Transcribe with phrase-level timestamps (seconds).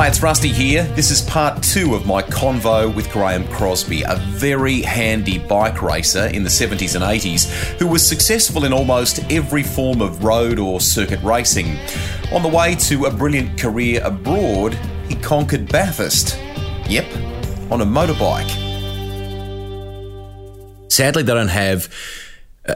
[0.00, 0.84] Hi, it's Rusty here.
[0.94, 6.24] This is part two of my convo with Graeme Crosby, a very handy bike racer
[6.28, 10.80] in the 70s and 80s who was successful in almost every form of road or
[10.80, 11.76] circuit racing.
[12.32, 14.72] On the way to a brilliant career abroad,
[15.06, 16.38] he conquered Bathurst.
[16.88, 17.04] Yep,
[17.70, 18.48] on a motorbike.
[20.90, 21.94] Sadly, they don't have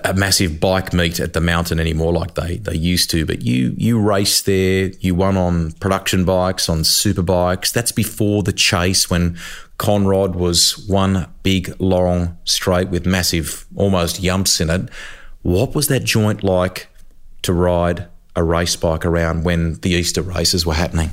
[0.05, 3.27] a massive bike meet at the mountain anymore like they, they used to.
[3.27, 7.73] But you you raced there, you won on production bikes, on super bikes.
[7.73, 9.38] That's before the chase when
[9.79, 14.88] Conrod was one big long straight with massive almost yumps in it.
[15.43, 16.88] What was that joint like
[17.43, 21.11] to ride a race bike around when the Easter races were happening?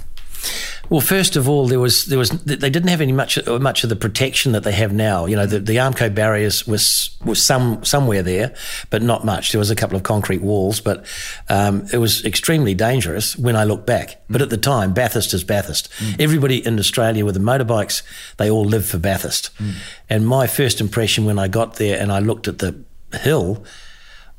[0.92, 3.90] Well, first of all, there was there was they didn't have any much much of
[3.90, 5.26] the protection that they have now.
[5.26, 8.54] You know, the, the Armco barriers was was some somewhere there,
[8.90, 9.54] but not much.
[9.54, 11.06] There was a couple of concrete walls, but
[11.48, 14.22] um, it was extremely dangerous when I look back.
[14.30, 15.90] But at the time, Bathurst is Bathurst.
[16.00, 16.20] Mm.
[16.20, 18.04] Everybody in Australia with the motorbikes,
[18.36, 19.50] they all live for Bathurst.
[19.60, 19.76] Mm.
[20.10, 22.76] And my first impression when I got there and I looked at the
[23.14, 23.64] hill,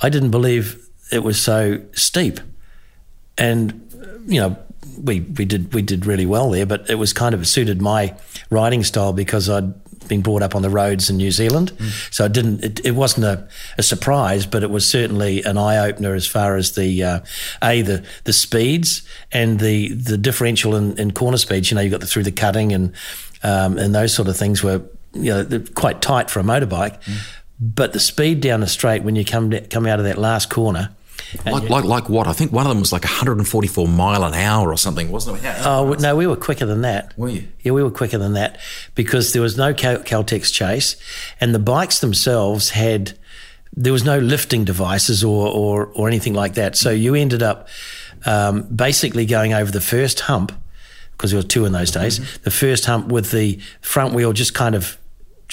[0.02, 2.40] I didn't believe it was so steep.
[3.38, 3.88] And
[4.26, 4.58] you know,
[4.98, 8.14] we we did we did really well there, but it was kind of suited my
[8.50, 9.74] riding style because I'd
[10.08, 12.12] been brought up on the roads in New Zealand, mm.
[12.12, 13.48] so it didn't it, it wasn't a,
[13.78, 17.20] a, surprise, but it was certainly an eye opener as far as the uh,
[17.62, 21.70] a the the speeds and the the differential in, in corner speeds.
[21.70, 22.92] You know, you got the through the cutting and
[23.42, 24.82] um, and those sort of things were
[25.14, 27.18] you know quite tight for a motorbike, mm.
[27.60, 30.94] but the speed down the straight when you come come out of that last corner
[31.46, 32.26] like, like, like what?
[32.26, 35.66] I think one of them was like 144 mile an hour or something, wasn't it?
[35.66, 37.16] oh no, we were quicker than that.
[37.16, 37.48] Were you?
[37.62, 38.58] Yeah, we were quicker than that
[38.94, 40.96] because there was no Cal- Caltex chase,
[41.40, 43.18] and the bikes themselves had
[43.74, 46.76] there was no lifting devices or or, or anything like that.
[46.76, 47.68] So you ended up
[48.26, 50.52] um, basically going over the first hump
[51.12, 52.18] because there were two in those days.
[52.18, 52.42] Mm-hmm.
[52.42, 54.98] The first hump with the front wheel just kind of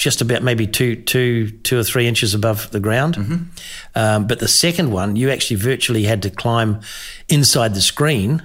[0.00, 3.16] just about maybe two, two, two or three inches above the ground.
[3.16, 3.34] Mm-hmm.
[3.94, 6.80] Um, but the second one, you actually virtually had to climb
[7.28, 8.42] inside the screen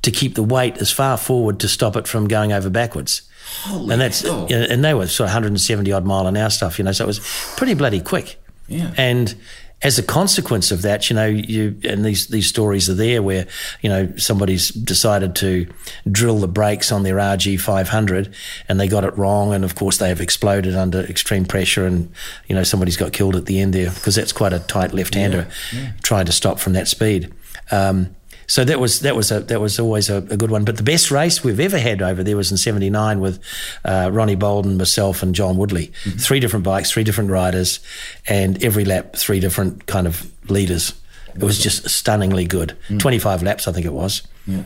[0.00, 3.28] to keep the weight as far forward to stop it from going over backwards.
[3.64, 4.46] Holy and that's hell.
[4.50, 6.92] and they were sort of 170 odd mile an hour stuff, you know.
[6.92, 7.20] So it was
[7.58, 8.40] pretty bloody quick.
[8.66, 8.94] Yeah.
[8.96, 9.34] And
[9.82, 13.46] as a consequence of that, you know, you and these these stories are there where
[13.82, 15.66] you know somebody's decided to
[16.10, 18.34] drill the brakes on their RG 500
[18.68, 22.10] and they got it wrong, and of course they have exploded under extreme pressure, and
[22.48, 25.46] you know somebody's got killed at the end there because that's quite a tight left-hander
[25.72, 25.92] yeah, yeah.
[26.02, 27.32] trying to stop from that speed.
[27.70, 28.15] Um,
[28.46, 30.64] so that was that was a that was always a, a, good one.
[30.64, 33.40] But the best race we've ever had over there was in '79 with
[33.84, 35.88] uh, Ronnie Boulden, myself, and John Woodley.
[36.04, 36.18] Mm-hmm.
[36.18, 37.80] Three different bikes, three different riders,
[38.26, 40.94] and every lap three different kind of leaders.
[41.34, 42.74] It was just stunningly good.
[42.88, 42.98] Mm.
[42.98, 44.26] 25 laps, I think it was.
[44.46, 44.62] Yeah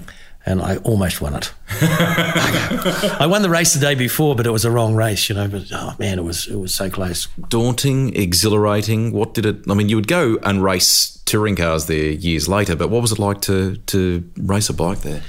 [0.46, 1.52] and I almost won it.
[1.70, 5.48] I won the race the day before, but it was a wrong race, you know.
[5.48, 7.28] But oh man, it was it was so close.
[7.48, 9.12] Daunting, exhilarating.
[9.12, 9.56] What did it?
[9.68, 13.12] I mean, you would go and race touring cars there years later, but what was
[13.12, 15.22] it like to to race a bike there?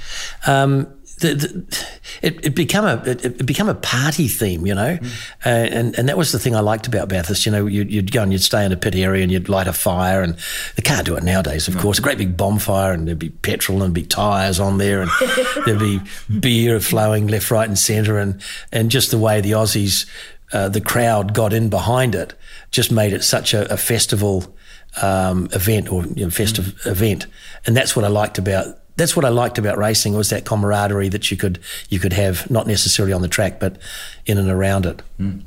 [0.46, 1.86] Um, the, the,
[2.22, 5.30] it, it became a it, it, became a party theme, you know, mm.
[5.44, 7.46] uh, and and that was the thing I liked about Bathurst.
[7.46, 9.66] You know, you'd, you'd, go and you'd stay in a pit area and you'd light
[9.66, 10.36] a fire, and
[10.76, 11.80] they can't do it nowadays, of no.
[11.80, 11.98] course.
[11.98, 15.10] A great big bonfire, and there'd be petrol and there'd be tyres on there, and
[15.66, 16.00] there'd be
[16.40, 18.42] beer flowing left, right, and centre, and
[18.72, 20.06] and just the way the Aussies,
[20.52, 22.34] uh, the crowd got in behind it,
[22.70, 24.54] just made it such a, a festival.
[25.00, 26.90] Um, event or you know, festive mm.
[26.90, 27.26] event,
[27.64, 31.08] and that's what I liked about that's what I liked about racing was that camaraderie
[31.08, 31.58] that you could
[31.88, 33.78] you could have not necessarily on the track but
[34.26, 35.02] in and around it.
[35.18, 35.42] Mm.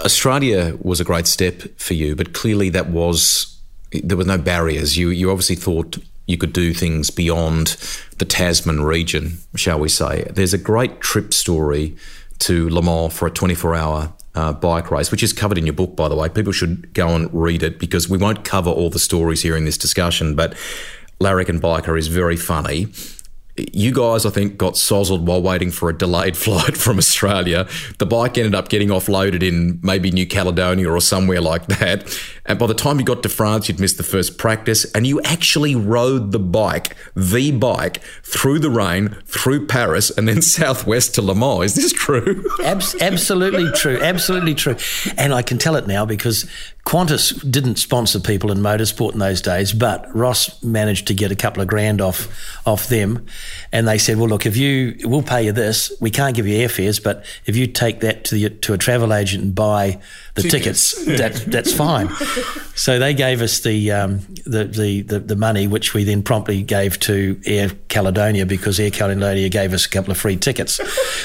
[0.00, 3.58] Australia was a great step for you, but clearly that was
[3.92, 4.96] there were no barriers.
[4.96, 7.76] You you obviously thought you could do things beyond
[8.18, 10.24] the Tasman region, shall we say?
[10.30, 11.96] There's a great trip story
[12.40, 15.74] to Le Mans for a 24 hour uh, bike race, which is covered in your
[15.74, 16.28] book, by the way.
[16.28, 19.64] People should go and read it because we won't cover all the stories here in
[19.64, 20.54] this discussion, but
[21.24, 22.88] Larrikin Biker is very funny.
[23.56, 27.66] You guys, I think, got sozzled while waiting for a delayed flight from Australia.
[27.98, 32.06] The bike ended up getting offloaded in maybe New Caledonia or somewhere like that.
[32.46, 35.20] And by the time you got to France, you'd missed the first practice, and you
[35.22, 41.22] actually rode the bike, the bike, through the rain, through Paris, and then southwest to
[41.22, 41.64] Le Mans.
[41.64, 42.44] Is this true?
[42.62, 43.98] Abs- absolutely true.
[44.00, 44.76] Absolutely true.
[45.16, 46.44] And I can tell it now because
[46.84, 51.36] Qantas didn't sponsor people in motorsport in those days, but Ross managed to get a
[51.36, 52.28] couple of grand off
[52.66, 53.24] off them,
[53.72, 55.92] and they said, "Well, look, if you, we'll pay you this.
[56.00, 59.14] We can't give you airfares, but if you take that to the, to a travel
[59.14, 60.00] agent and buy
[60.34, 62.08] the tickets, tickets that, that's fine."
[62.74, 66.62] so they gave us the, um, the, the the the money, which we then promptly
[66.62, 70.80] gave to Air Caledonia because Air Caledonia gave us a couple of free tickets.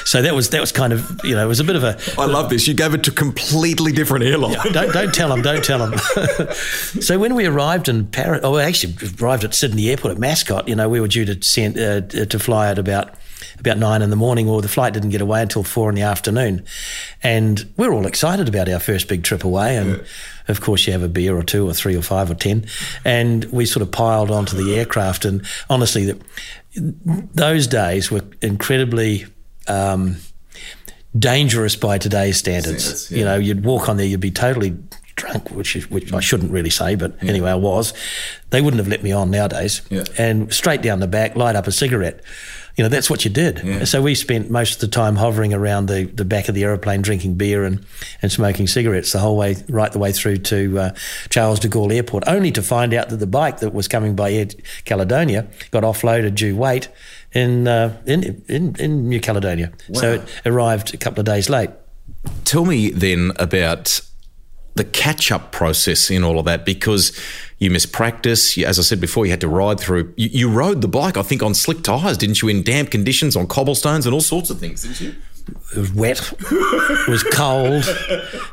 [0.09, 1.97] so that was that was kind of you know it was a bit of a.
[2.17, 2.67] I love this.
[2.67, 4.53] You gave it to completely different airline.
[4.53, 5.97] Yeah, don't don't tell them don't tell them.
[7.01, 10.67] so when we arrived in Paris, oh, we actually arrived at Sydney Airport at Mascot.
[10.67, 13.15] You know, we were due to send, uh, to fly at about
[13.59, 16.01] about nine in the morning, or the flight didn't get away until four in the
[16.01, 16.65] afternoon,
[17.23, 19.77] and we are all excited about our first big trip away.
[19.77, 20.03] And yeah.
[20.47, 22.65] of course, you have a beer or two, or three, or five, or ten,
[23.05, 25.25] and we sort of piled onto the aircraft.
[25.25, 26.21] And honestly, the,
[27.33, 29.25] those days were incredibly.
[29.67, 30.17] Um,
[31.17, 33.09] dangerous by today's standards.
[33.09, 33.17] yeah.
[33.17, 34.77] You know, you'd walk on there, you'd be totally
[35.15, 37.29] drunk, which is, which I shouldn't really say, but yeah.
[37.29, 37.93] anyway, I was.
[38.49, 39.81] They wouldn't have let me on nowadays.
[39.89, 40.05] Yeah.
[40.17, 42.21] And straight down the back, light up a cigarette.
[42.79, 43.61] You know, that's what you did.
[43.61, 43.83] Yeah.
[43.83, 47.01] So we spent most of the time hovering around the, the back of the aeroplane,
[47.01, 47.85] drinking beer and,
[48.21, 50.95] and smoking cigarettes the whole way, right the way through to uh,
[51.29, 54.31] Charles de Gaulle Airport, only to find out that the bike that was coming by
[54.31, 54.45] Air
[54.85, 56.87] Caledonia got offloaded due weight
[57.33, 59.73] in, uh, in, in, in New Caledonia.
[59.89, 59.99] Wow.
[59.99, 61.71] So it arrived a couple of days late.
[62.45, 63.99] Tell me then about
[64.75, 67.17] the catch up process in all of that because
[67.57, 68.57] you missed practice.
[68.57, 70.13] as I said before, you had to ride through.
[70.15, 72.47] You, you rode the bike, I think, on slick tyres, didn't you?
[72.47, 75.15] In damp conditions, on cobblestones, and all sorts of things, didn't you?
[75.75, 77.83] It was wet, it was cold,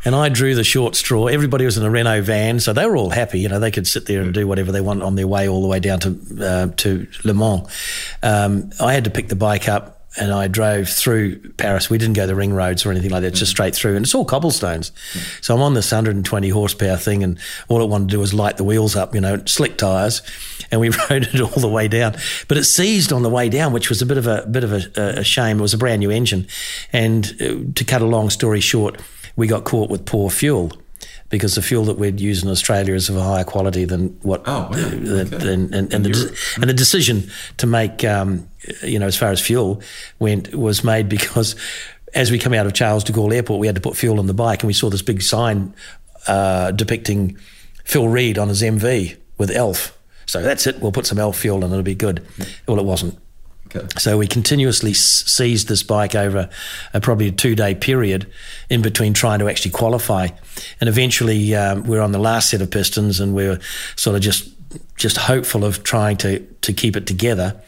[0.05, 1.27] and I drew the short straw.
[1.27, 3.39] Everybody was in a Renault van, so they were all happy.
[3.39, 5.61] You know, they could sit there and do whatever they want on their way all
[5.61, 7.69] the way down to uh, to Le Mans.
[8.23, 11.91] Um, I had to pick the bike up and I drove through Paris.
[11.91, 13.97] We didn't go the ring roads or anything like that, just straight through.
[13.97, 14.93] And it's all cobblestones.
[15.41, 18.57] So I'm on this 120 horsepower thing, and all it wanted to do was light
[18.57, 20.23] the wheels up, you know, slick tyres,
[20.71, 22.17] and we rode it all the way down.
[22.49, 24.65] But it seized on the way down, which was a bit of a, a bit
[24.65, 25.59] of a, a, shame.
[25.59, 26.47] It was a brand new engine,
[26.93, 29.01] and uh, to cut a long story short,
[29.37, 30.73] we got caught with poor fuel
[31.28, 34.43] because the fuel that we'd use in Australia is of a higher quality than what.
[34.46, 34.69] Oh, wow.
[34.70, 35.52] The, okay.
[35.52, 38.49] and, and, and, the, and the decision to make, um,
[38.82, 39.81] you know, as far as fuel
[40.19, 41.56] went, was made because
[42.14, 44.26] as we come out of Charles de Gaulle Airport, we had to put fuel on
[44.26, 45.75] the bike, and we saw this big sign
[46.26, 47.37] uh, depicting
[47.84, 49.96] Phil Read on his MV with ELF.
[50.26, 50.81] So that's it.
[50.81, 52.26] We'll put some ELF fuel and it'll be good.
[52.67, 53.19] Well, it wasn't.
[53.76, 53.87] Okay.
[53.99, 56.49] So we continuously seized this bike over
[56.93, 58.31] a, probably a two day period
[58.70, 60.28] in between trying to actually qualify.
[60.81, 63.61] And eventually um, we we're on the last set of pistons and we were
[63.96, 64.49] sort of just
[64.97, 67.61] just hopeful of trying to to keep it together.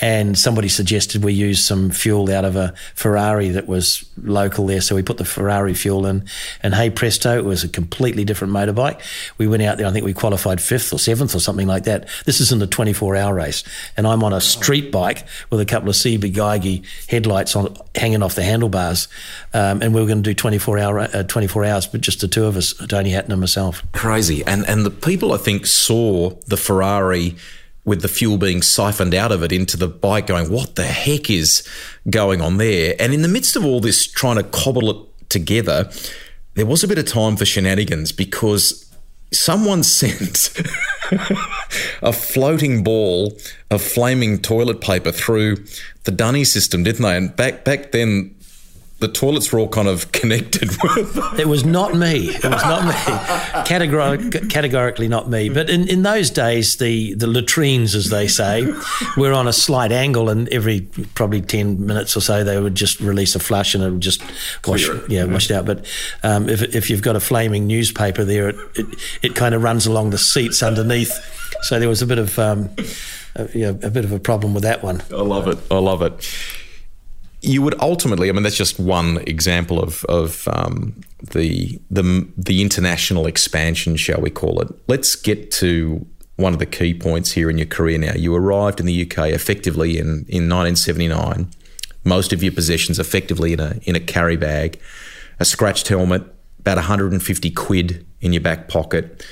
[0.00, 4.80] And somebody suggested we use some fuel out of a Ferrari that was local there.
[4.80, 6.28] So we put the Ferrari fuel in,
[6.62, 9.00] and hey presto, it was a completely different motorbike.
[9.38, 12.08] We went out there, I think we qualified fifth or seventh or something like that.
[12.26, 13.62] This is in the 24 hour race.
[13.96, 18.22] And I'm on a street bike with a couple of CB Geigy headlights on hanging
[18.22, 19.08] off the handlebars.
[19.52, 22.28] Um, and we were going to do 24 hour, uh, 24 hours, but just the
[22.28, 23.82] two of us, Tony Hatton and myself.
[23.92, 24.44] Crazy.
[24.44, 26.73] And, and the people I think saw the Ferrari
[27.84, 31.30] with the fuel being siphoned out of it into the bike, going, What the heck
[31.30, 31.66] is
[32.08, 32.94] going on there?
[32.98, 35.90] And in the midst of all this, trying to cobble it together,
[36.54, 38.90] there was a bit of time for shenanigans because
[39.32, 40.50] someone sent
[42.02, 43.36] a floating ball
[43.70, 45.56] of flaming toilet paper through
[46.04, 47.16] the dunny system, didn't they?
[47.16, 48.33] And back back then,
[49.00, 51.38] the toilets were all kind of connected with.
[51.38, 52.28] It was not me.
[52.28, 52.92] It was not me.
[53.64, 55.48] Categor- categorically not me.
[55.48, 58.66] But in, in those days, the, the latrines, as they say,
[59.16, 60.82] were on a slight angle, and every
[61.14, 64.22] probably 10 minutes or so, they would just release a flush and it would just
[64.66, 65.66] wash, yeah, washed out.
[65.66, 65.86] But
[66.22, 68.86] um, if, if you've got a flaming newspaper there, it, it,
[69.22, 71.12] it, kind of runs along the seats underneath.
[71.62, 72.38] So there was a bit of.
[72.38, 72.70] Um,
[73.36, 75.02] a, yeah, a bit of a problem with that one.
[75.10, 75.58] I love it.
[75.68, 76.12] I love it
[77.44, 81.00] you would ultimately, I mean, that's just one example of of um,
[81.32, 84.68] the the the international expansion, shall we call it?
[84.88, 87.98] Let's get to one of the key points here in your career.
[87.98, 91.48] Now, you arrived in the UK effectively in in 1979.
[92.04, 94.80] Most of your possessions effectively in a in a carry bag,
[95.38, 96.22] a scratched helmet,
[96.60, 99.24] about 150 quid in your back pocket.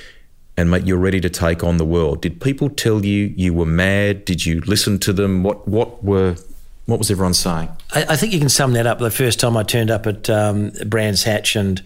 [0.57, 2.21] And mate, you're ready to take on the world.
[2.21, 4.27] Did people tell you you were mad?
[4.27, 5.43] Did you listen to them?
[5.43, 6.37] What what were
[6.87, 7.69] what was everyone saying?
[7.93, 8.99] I, I, think you can sum that up.
[8.99, 11.83] The first time I turned up at um, Brands Hatch and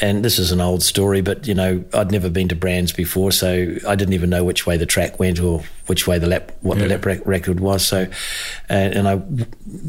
[0.00, 3.32] and this is an old story, but you know, I'd never been to Brands before,
[3.32, 6.52] so I didn't even know which way the track went or which way the lap,
[6.60, 6.84] what yeah.
[6.84, 7.84] the lap rec- record was.
[7.84, 8.06] So,
[8.68, 9.14] and, and, I,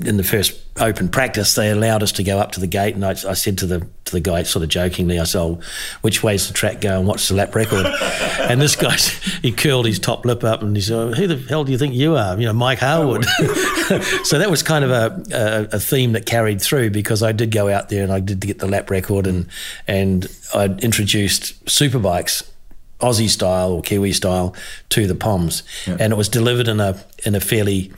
[0.07, 3.05] in the first open practice, they allowed us to go up to the gate, and
[3.05, 5.59] I, I said to the to the guy, sort of jokingly, I said, oh,
[6.01, 7.05] "Which way's the track going?
[7.05, 7.85] What's the lap record?"
[8.39, 8.95] and this guy,
[9.43, 11.77] he curled his top lip up, and he said, oh, "Who the hell do you
[11.77, 12.35] think you are?
[12.35, 16.25] You know, Mike Hailwood." Oh, so that was kind of a, a, a theme that
[16.25, 19.27] carried through because I did go out there and I did get the lap record,
[19.27, 19.45] and
[19.87, 22.50] and I introduced superbikes
[23.01, 24.55] Aussie style or Kiwi style
[24.89, 25.97] to the Poms, yeah.
[25.99, 27.91] and it was delivered in a in a fairly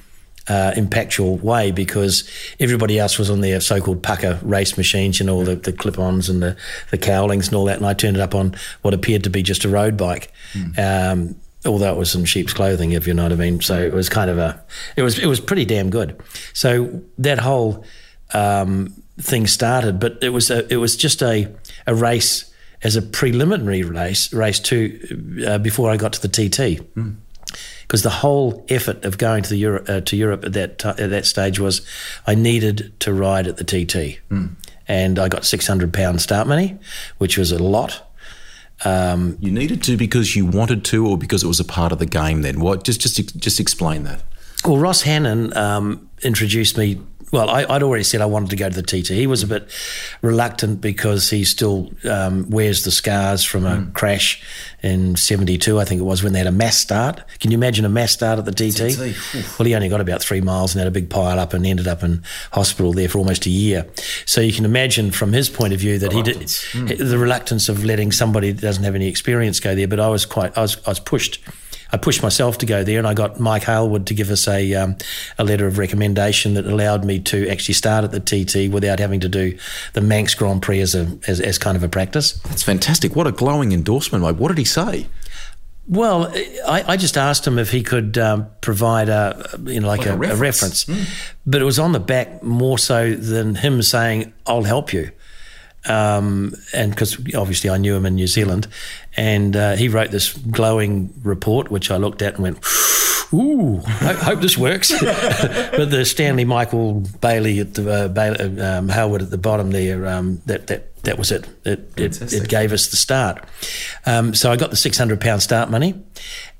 [0.47, 2.29] uh, impactful way because
[2.59, 6.29] everybody else was on their so-called pucker race machines, you know, all the, the clip-ons
[6.29, 6.57] and the,
[6.91, 9.41] the cowlings and all that, and I turned it up on what appeared to be
[9.41, 10.31] just a road bike.
[10.53, 10.79] Mm.
[10.79, 13.61] Um, although it was some sheep's clothing, if you know what I mean.
[13.61, 14.61] So it was kind of a,
[14.97, 16.21] it was it was pretty damn good.
[16.53, 17.85] So that whole
[18.33, 21.47] um, thing started, but it was a, it was just a
[21.87, 22.52] a race
[22.83, 26.79] as a preliminary race, race two, uh, before I got to the TT.
[27.81, 28.03] Because mm.
[28.03, 31.09] the whole effort of going to the Euro, uh, to Europe at that t- at
[31.09, 31.81] that stage was,
[32.27, 34.49] I needed to ride at the TT, mm.
[34.87, 36.77] and I got six hundred pound start money,
[37.17, 38.09] which was a lot.
[38.85, 41.99] Um, you needed to because you wanted to, or because it was a part of
[41.99, 42.41] the game.
[42.41, 42.83] Then what?
[42.83, 44.21] Just just just explain that.
[44.65, 47.01] Well, Ross Hannan um, introduced me
[47.33, 49.07] well, I, would already said I wanted to go to the TT.
[49.09, 49.67] He was a bit
[50.21, 53.93] reluctant because he still um, wears the scars from a mm.
[53.93, 54.43] crash
[54.83, 57.23] in 72, I think it was, when they had a mass start.
[57.39, 58.93] Can you imagine a mass start at the TT?
[58.93, 59.57] TT.
[59.57, 61.87] Well, he only got about three miles and had a big pile up and ended
[61.87, 62.21] up in
[62.51, 63.87] hospital there for almost a year.
[64.27, 66.61] So you can imagine from his point of view that reluctance.
[66.61, 67.09] he did mm.
[67.09, 69.87] the reluctance of letting somebody that doesn't have any experience go there.
[69.87, 71.39] But I was quite, I was, I was pushed
[71.93, 74.73] I pushed myself to go there, and I got Mike Hailwood to give us a
[74.73, 74.97] um,
[75.37, 79.19] a letter of recommendation that allowed me to actually start at the TT without having
[79.19, 79.55] to do
[79.93, 82.33] the Manx Grand Prix as a as, as kind of a practice.
[82.41, 83.15] That's fantastic.
[83.15, 84.37] What a glowing endorsement, mate.
[84.37, 85.05] What did he say?
[85.87, 86.31] Well,
[86.65, 90.07] I, I, just asked him if he could um, provide a, you know, like, like
[90.07, 90.85] a, a, reference, a reference.
[90.85, 91.29] Mm.
[91.45, 95.11] but it was on the back more so than him saying, "I'll help you."
[95.85, 98.67] Um, and because obviously I knew him in New Zealand,
[99.17, 102.65] and uh, he wrote this glowing report, which I looked at and went,
[103.33, 108.87] "Ooh, I hope this works." but the Stanley Michael Bailey at the uh, Bailey, um,
[108.87, 111.47] Hailwood at the bottom there, um, that that that was it.
[111.65, 113.43] It, it, it gave us the start.
[114.05, 116.01] Um, so I got the six hundred pound start money,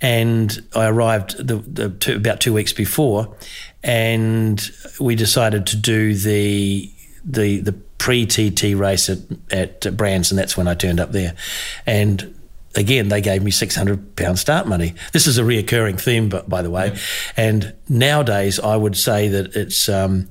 [0.02, 3.36] and I arrived the, the two, about two weeks before,
[3.84, 4.62] and
[5.00, 6.92] we decided to do the
[7.24, 9.20] the the pre TT race at,
[9.52, 11.36] at Brands, and that's when I turned up there.
[11.86, 12.36] And
[12.76, 14.94] again, they gave me six hundred pound start money.
[15.12, 16.88] This is a reoccurring theme, but by the way.
[16.88, 17.00] Yeah.
[17.38, 20.30] And nowadays, I would say that it's um,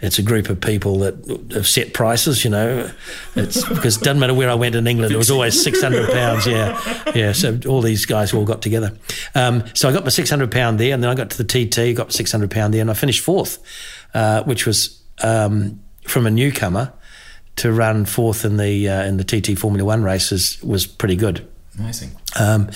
[0.00, 2.44] it's a group of people that have set prices.
[2.44, 2.90] You know,
[3.34, 6.10] it's because it doesn't matter where I went in England, it was always six hundred
[6.10, 6.46] pounds.
[6.46, 7.32] Yeah, yeah.
[7.32, 8.92] So all these guys all got together.
[9.34, 11.66] Um, so I got my six hundred pound there, and then I got to the
[11.66, 13.58] TT, got six hundred pound there, and I finished fourth,
[14.14, 16.92] uh, which was um, from a newcomer
[17.56, 21.46] to run fourth in the uh, in the TT Formula One races was pretty good.
[21.78, 22.16] Amazing.
[22.38, 22.70] Um,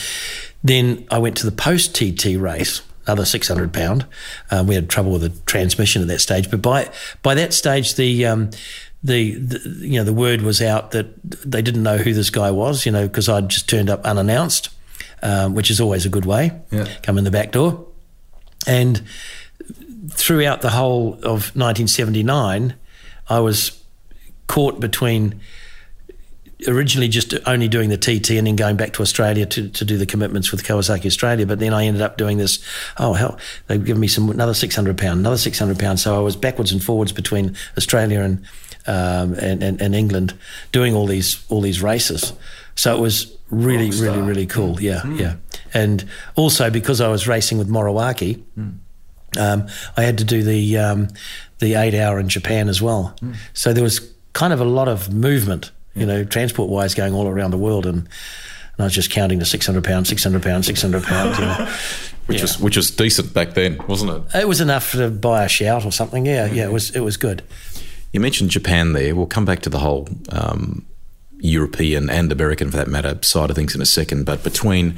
[0.62, 4.06] then I went to the post TT race, another six hundred pound.
[4.50, 6.90] Um, we had trouble with the transmission at that stage, but by
[7.22, 8.50] by that stage the, um,
[9.02, 12.50] the the, you know the word was out that they didn't know who this guy
[12.50, 12.84] was.
[12.86, 14.68] You know because I'd just turned up unannounced,
[15.22, 16.52] um, which is always a good way.
[16.70, 16.88] Yeah.
[17.02, 17.86] Come in the back door,
[18.66, 19.02] and
[20.10, 22.74] throughout the whole of 1979,
[23.32, 23.82] I was
[24.46, 25.40] caught between
[26.68, 29.96] originally just only doing the TT and then going back to Australia to, to do
[29.96, 31.46] the commitments with Kawasaki Australia.
[31.46, 32.62] But then I ended up doing this.
[32.98, 35.98] Oh hell, they've given me some another six hundred pound, another six hundred pound.
[36.00, 38.44] So I was backwards and forwards between Australia and,
[38.86, 40.34] um, and, and and England
[40.70, 42.32] doing all these all these races.
[42.74, 44.80] So it was really really really cool.
[44.80, 45.18] Yeah, mm.
[45.18, 45.36] yeah.
[45.74, 46.04] And
[46.36, 48.42] also because I was racing with Moriwaki.
[48.58, 48.78] Mm.
[49.38, 51.08] Um, I had to do the um,
[51.58, 53.14] the eight hour in Japan as well.
[53.22, 53.36] Mm.
[53.54, 57.28] So there was kind of a lot of movement, you know, transport wise going all
[57.28, 57.86] around the world.
[57.86, 61.72] And, and I was just counting the 600 pounds, 600 pounds, 600 pounds, you know.
[62.26, 62.44] Which yeah.
[62.44, 64.42] was which was decent back then, wasn't it?
[64.42, 66.24] It was enough to buy a shout or something.
[66.24, 67.42] Yeah, yeah, it was it was good.
[68.12, 69.16] You mentioned Japan there.
[69.16, 70.86] We'll come back to the whole um,
[71.40, 74.24] European and American, for that matter, side of things in a second.
[74.24, 74.94] But between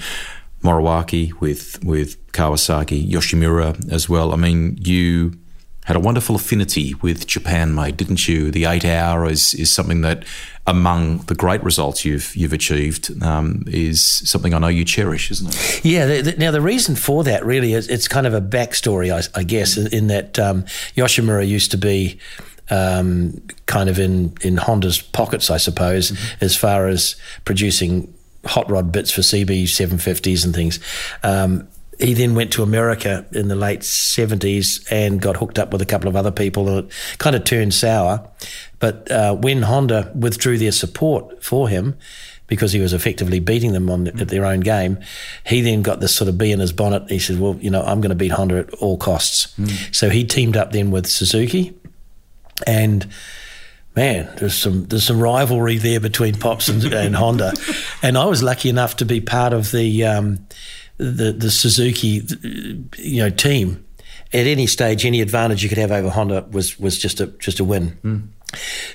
[0.64, 4.33] Moriwaki with with Kawasaki, Yoshimura as well.
[4.33, 5.38] I mean, you
[5.85, 8.50] had a wonderful affinity with Japan, mate, didn't you?
[8.50, 10.25] The eight hour is, is something that,
[10.66, 15.54] among the great results you've you've achieved, um, is something I know you cherish, isn't
[15.54, 15.85] it?
[15.85, 16.06] Yeah.
[16.06, 19.38] The, the, now the reason for that really is it's kind of a backstory, I,
[19.38, 20.62] I guess, in, in that um,
[20.97, 22.18] Yoshimura used to be
[22.71, 26.44] um, kind of in, in Honda's pockets, I suppose, mm-hmm.
[26.44, 28.13] as far as producing
[28.46, 30.80] hot rod bits for CB 750s and things.
[31.22, 35.80] Um, he then went to America in the late 70s and got hooked up with
[35.80, 38.28] a couple of other people and it kind of turned sour.
[38.80, 41.96] But uh, when Honda withdrew their support for him,
[42.46, 44.98] because he was effectively beating them on at their own game,
[45.46, 47.08] he then got this sort of bee in his bonnet.
[47.10, 49.94] He said, "Well, you know, I'm going to beat Honda at all costs." Mm.
[49.94, 51.74] So he teamed up then with Suzuki,
[52.66, 53.06] and
[53.96, 57.52] man, there's some there's some rivalry there between Pops and, and Honda,
[58.02, 60.46] and I was lucky enough to be part of the um,
[60.96, 62.22] the the Suzuki
[62.98, 63.84] you know team.
[64.32, 67.60] At any stage, any advantage you could have over Honda was was just a just
[67.60, 67.98] a win.
[68.02, 68.28] Mm.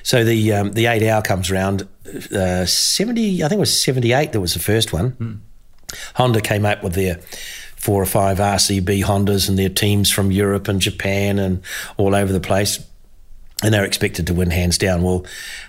[0.02, 1.88] So the um, the eight hour comes around.
[2.34, 4.32] Uh, Seventy, I think it was seventy eight.
[4.32, 5.12] That was the first one.
[5.12, 5.38] Mm.
[6.14, 7.20] Honda came up with their
[7.76, 11.62] four or five RCB Hondas and their teams from Europe and Japan and
[11.96, 12.78] all over the place,
[13.62, 15.02] and they're expected to win hands down.
[15.02, 15.24] Well,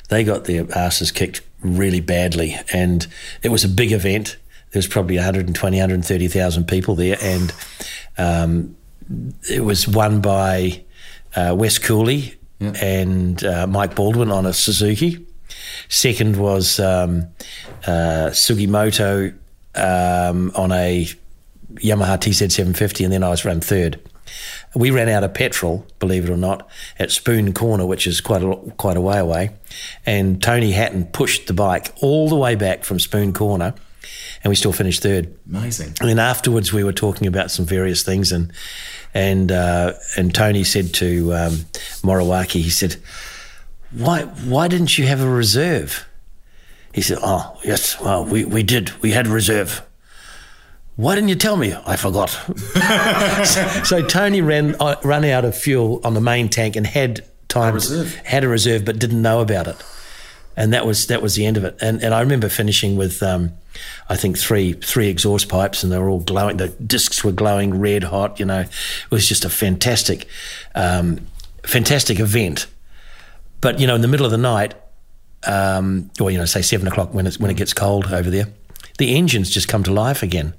[0.10, 3.06] they got their asses kicked really badly, and
[3.44, 4.38] it was a big event.
[4.72, 7.54] There was probably 120, 130,000 people there, and
[8.18, 8.76] um,
[9.50, 10.84] it was won by
[11.36, 12.74] uh, Wes Cooley, yeah.
[12.82, 15.26] and uh, Mike Baldwin on a Suzuki.
[15.90, 17.28] Second was um,
[17.86, 19.34] uh, Sugimoto
[19.76, 21.06] um, on a
[21.76, 24.00] Yamaha TZ750, and then I was run third.
[24.74, 28.42] We ran out of petrol, believe it or not, at Spoon Corner, which is quite
[28.42, 29.52] a quite a way away,
[30.06, 33.74] and Tony Hatton pushed the bike all the way back from Spoon Corner,
[34.44, 35.38] and we still finished third.
[35.50, 35.96] Amazing.
[36.00, 38.54] And then afterwards, we were talking about some various things, and
[39.14, 41.52] and uh, and Tony said to um,
[42.02, 42.96] Moriwaki, he said,
[43.92, 46.08] "Why why didn't you have a reserve?"
[46.94, 48.92] He said, "Oh yes, well we, we did.
[49.02, 49.82] We had reserve."
[51.02, 51.74] Why didn't you tell me?
[51.86, 52.30] I forgot.
[53.46, 57.26] so, so, Tony ran uh, ran out of fuel on the main tank and had
[57.48, 59.78] time a had a reserve, but didn't know about it
[60.56, 61.78] and that was that was the end of it.
[61.82, 63.52] And and I remember finishing with um,
[64.10, 66.58] I think three three exhaust pipes, and they were all glowing.
[66.58, 68.40] The discs were glowing red hot.
[68.40, 70.28] You know, it was just a fantastic,
[70.76, 71.26] um,
[71.64, 72.68] fantastic event.
[73.62, 74.74] But you know, in the middle of the night,
[75.48, 78.48] um, or you know, say seven o'clock when it's when it gets cold over there,
[79.02, 80.54] the engines just come to life again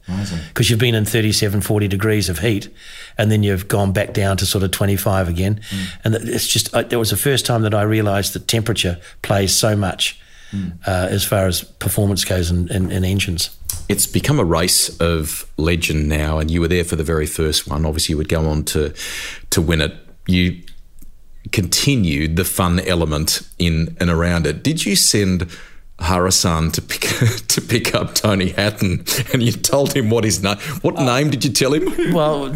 [0.48, 2.68] because you've been in 37, 40 degrees of heat
[3.16, 5.60] and then you've gone back down to sort of 25 again.
[5.70, 5.86] Mm.
[6.04, 9.76] And it's just, it was the first time that I realized that temperature plays so
[9.76, 10.72] much mm.
[10.86, 13.56] uh, as far as performance goes in, in, in engines.
[13.88, 17.68] It's become a race of legend now, and you were there for the very first
[17.68, 17.86] one.
[17.86, 18.94] Obviously, you would go on to
[19.50, 19.92] to win it.
[20.26, 20.62] You
[21.50, 24.62] continued the fun element in and around it.
[24.62, 25.50] Did you send
[26.02, 27.02] Harasan to pick
[27.48, 30.58] to pick up Tony Hatton, and you told him what his name.
[30.82, 31.82] What uh, name did you tell him?
[32.12, 32.54] Well,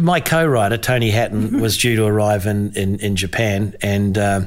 [0.00, 4.18] my co-writer Tony Hatton was due to arrive in in, in Japan, and.
[4.18, 4.40] Uh,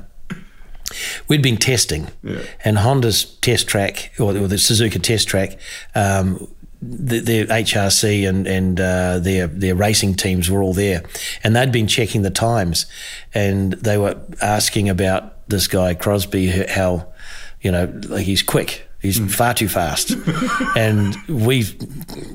[1.27, 2.41] we'd been testing, yeah.
[2.65, 5.59] and Honda's test track, or, the Suzuka test track,
[5.93, 6.47] um,
[6.81, 11.03] the, their HRC and and uh, their their racing teams were all there,
[11.43, 12.85] and they'd been checking the times,
[13.33, 17.08] and they were asking about this guy Crosby how
[17.61, 18.87] you know, like he's quick.
[19.01, 19.31] He's mm.
[19.31, 20.11] far too fast.
[20.75, 21.75] and we've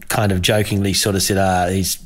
[0.09, 1.99] kind of jokingly sort of said, ah, he's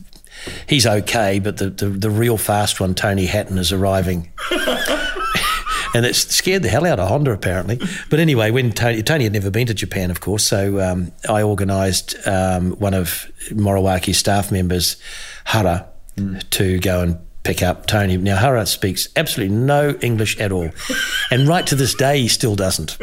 [0.69, 4.33] he's okay, but the, the, the real fast one, Tony Hatton, is arriving.
[5.95, 7.81] and it scared the hell out of Honda, apparently.
[8.11, 11.43] But anyway, when Tony, Tony had never been to Japan, of course, so um, I
[11.43, 14.97] organised um, one of Moriwaki's staff members,
[15.45, 16.49] Hara, mm.
[16.51, 18.17] to go and pick up Tony.
[18.17, 20.71] Now, Hara speaks absolutely no English at all.
[21.31, 22.99] and right to this day, he still doesn't.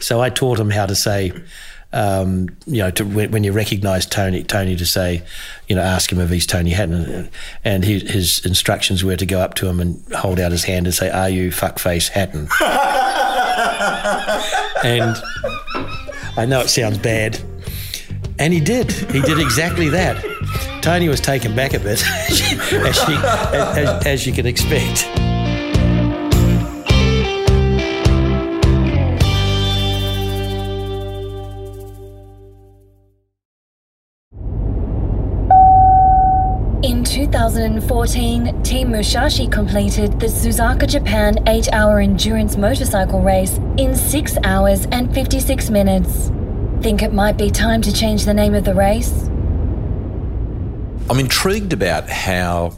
[0.00, 1.32] So I taught him how to say,
[1.92, 5.22] um, you know, to, when, when, you recognise Tony, Tony to say,
[5.68, 7.30] you know, ask him if he's Tony Hatton.
[7.64, 10.86] And he, his instructions were to go up to him and hold out his hand
[10.86, 12.48] and say, Are you fuckface Hatton?
[14.84, 15.16] and
[16.36, 17.40] I know it sounds bad.
[18.38, 18.92] And he did.
[18.92, 20.22] He did exactly that.
[20.82, 25.08] Tony was taken back a bit, as, she, as, as you can expect.
[36.84, 44.38] In 2014, Team Musashi completed the Suzuka Japan 8 hour endurance motorcycle race in 6
[44.44, 46.30] hours and 56 minutes.
[46.82, 49.12] Think it might be time to change the name of the race?
[51.08, 52.76] I'm intrigued about how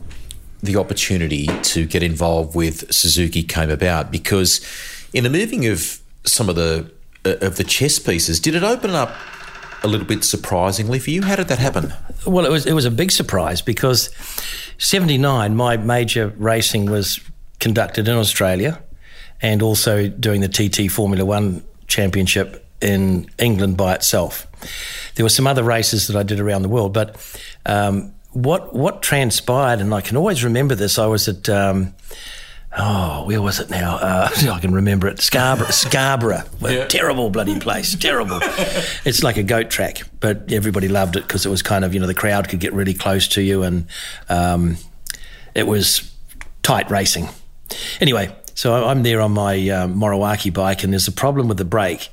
[0.63, 4.61] the opportunity to get involved with Suzuki came about because
[5.13, 6.91] in the moving of some of the
[7.25, 9.15] uh, of the chess pieces, did it open up
[9.83, 11.23] a little bit surprisingly for you?
[11.23, 11.93] How did that happen?
[12.27, 14.11] Well, it was it was a big surprise because
[14.79, 17.21] '79, my major racing was
[17.61, 18.83] conducted in Australia
[19.41, 24.47] and also doing the TT Formula One Championship in England by itself.
[25.15, 27.17] There were some other races that I did around the world, but
[27.67, 30.99] um, what what transpired, and I can always remember this.
[30.99, 31.95] I was at um,
[32.77, 33.97] oh, where was it now?
[33.97, 35.21] Uh, I can remember it.
[35.21, 36.87] Scarborough, Scarborough, yeah.
[36.87, 38.39] terrible bloody place, terrible.
[39.05, 42.01] it's like a goat track, but everybody loved it because it was kind of you
[42.01, 43.87] know the crowd could get really close to you, and
[44.29, 44.77] um,
[45.55, 46.13] it was
[46.63, 47.29] tight racing.
[48.01, 51.65] Anyway, so I'm there on my um, Moriwaki bike, and there's a problem with the
[51.65, 52.09] brake,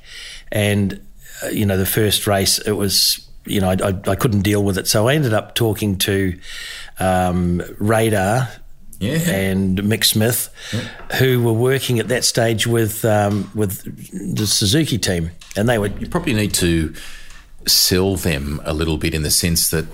[0.52, 1.04] and
[1.42, 4.62] uh, you know the first race it was you know, I, I, I, couldn't deal
[4.62, 4.86] with it.
[4.86, 6.38] So I ended up talking to
[7.00, 8.48] um, Radar
[9.00, 9.18] yeah.
[9.28, 11.16] and Mick Smith, yeah.
[11.16, 13.82] who were working at that stage with um, with
[14.36, 16.00] the Suzuki team, and they would.
[16.00, 16.94] You probably need to
[17.66, 19.86] sell them a little bit in the sense that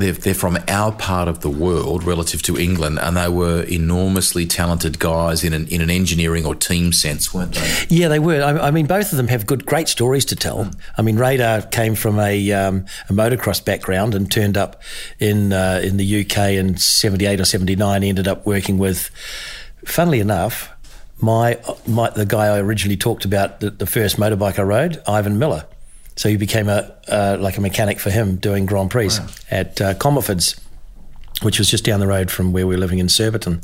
[0.00, 4.46] they're, they're from our part of the world relative to England, and they were enormously
[4.46, 7.86] talented guys in an, in an engineering or team sense, weren't they?
[7.88, 8.42] Yeah, they were.
[8.42, 10.64] I, I mean, both of them have good, great stories to tell.
[10.64, 10.80] Mm.
[10.98, 14.82] I mean, Radar came from a, um, a motocross background and turned up
[15.18, 18.02] in uh, in the UK in '78 or '79.
[18.02, 19.10] Ended up working with,
[19.84, 20.70] funnily enough,
[21.20, 25.38] my, my the guy I originally talked about the, the first motorbike I rode, Ivan
[25.38, 25.66] Miller.
[26.20, 29.26] So he became a uh, like a mechanic for him doing Grand Prix wow.
[29.50, 30.60] at uh, Comerfords,
[31.40, 33.62] which was just down the road from where we were living in Surbiton.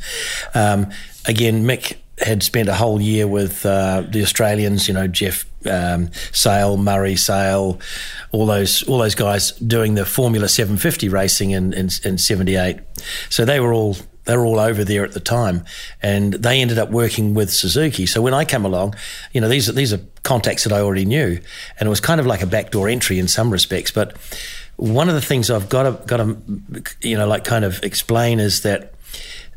[0.54, 0.90] Um,
[1.26, 6.10] again, Mick had spent a whole year with uh, the Australians, you know, Jeff um,
[6.32, 7.78] Sayle, Murray Sayle,
[8.32, 12.78] all those all those guys doing the Formula 750 racing in, in, in 78.
[13.28, 15.64] So they were all they were all over there at the time,
[16.02, 18.06] and they ended up working with Suzuki.
[18.06, 18.94] So when I came along,
[19.32, 21.40] you know, these are these are contacts that I already knew,
[21.78, 23.90] and it was kind of like a backdoor entry in some respects.
[23.90, 24.16] But
[24.76, 26.36] one of the things I've got to got to
[27.00, 28.94] you know like kind of explain is that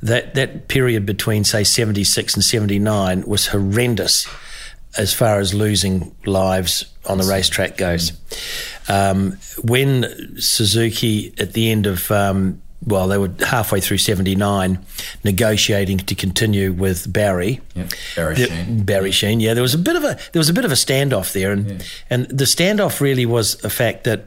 [0.01, 4.27] that that period between say 76 and 79 was horrendous
[4.97, 8.11] as far as losing lives on the racetrack goes.
[8.87, 14.79] Um, when Suzuki at the end of um, well, they were halfway through 79
[15.23, 17.59] negotiating to continue with Barry.
[18.15, 18.85] Barry the, Sheene.
[18.85, 19.53] Barry Sheene, yeah.
[19.53, 21.69] There was a bit of a there was a bit of a standoff there and
[21.69, 21.77] yeah.
[22.09, 24.25] and the standoff really was the fact that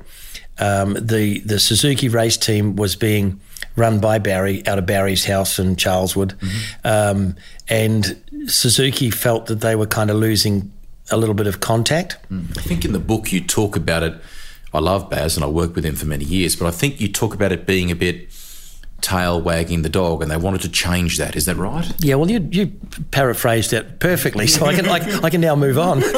[0.59, 3.41] um, the the Suzuki race team was being
[3.75, 6.35] run by Barry out of Barry's house in Charlwood.
[6.35, 6.87] Mm-hmm.
[6.87, 7.37] Um,
[7.69, 10.71] and Suzuki felt that they were kind of losing
[11.11, 12.19] a little bit of contact.
[12.31, 12.57] Mm.
[12.59, 14.15] I think in the book you talk about it.
[14.75, 17.09] I love Baz and I worked with him for many years, but I think you
[17.09, 18.33] talk about it being a bit
[19.03, 21.37] tail wagging the dog, and they wanted to change that.
[21.37, 21.93] Is that right?
[21.99, 22.15] Yeah.
[22.15, 22.73] Well, you you
[23.11, 26.01] paraphrased it perfectly, so I can I, I can now move on.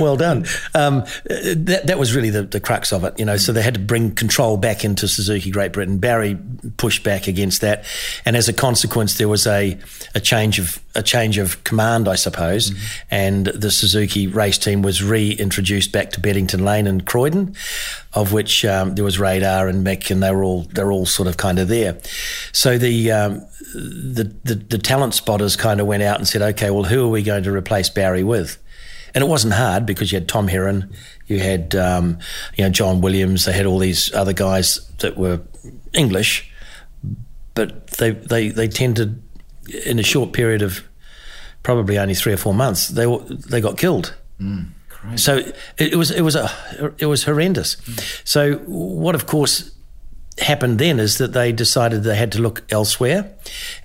[0.00, 0.46] well done.
[0.74, 3.36] Um, that that was really the, the crux of it, you know.
[3.36, 5.98] So they had to bring control back into Suzuki Great Britain.
[5.98, 6.36] Barry
[6.76, 7.84] pushed back against that,
[8.24, 9.78] and as a consequence, there was a
[10.14, 12.84] a change of a change of command, I suppose, mm-hmm.
[13.10, 17.56] and the Suzuki race team was reintroduced back to Beddington Lane and Croydon
[18.14, 21.28] of which um, there was Radar and Mick, and they were all they're all sort
[21.28, 21.98] of kind of there.
[22.52, 26.70] So the, um, the, the the talent spotters kind of went out and said, okay,
[26.70, 28.58] well, who are we going to replace Barry with?
[29.14, 30.92] And it wasn't hard because you had Tom Herron,
[31.26, 32.18] you had um,
[32.56, 35.40] you know John Williams, they had all these other guys that were
[35.92, 36.50] English,
[37.54, 39.22] but they they they tended
[39.86, 40.82] in a short period of
[41.62, 43.06] probably only three or four months they
[43.48, 44.14] they got killed.
[44.40, 44.68] Mm.
[45.16, 46.50] So it, it, was it was a
[46.98, 47.76] it was horrendous.
[47.76, 48.22] Mm.
[48.24, 49.70] So what, of course,
[50.38, 53.30] happened then is that they decided they had to look elsewhere,